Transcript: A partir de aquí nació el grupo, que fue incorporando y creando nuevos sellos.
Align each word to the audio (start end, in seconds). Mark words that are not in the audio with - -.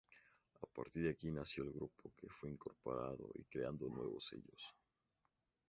A 0.63 0.67
partir 0.75 1.03
de 1.03 1.11
aquí 1.11 1.29
nació 1.31 1.63
el 1.63 1.73
grupo, 1.73 2.11
que 2.17 2.27
fue 2.27 2.49
incorporando 2.49 3.29
y 3.35 3.43
creando 3.43 3.87
nuevos 3.87 4.25
sellos. 4.29 4.73